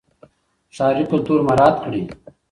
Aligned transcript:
ښاري 0.75 1.03
کلتور 1.11 1.39
مراعات 1.47 1.75
کړئ. 1.83 2.01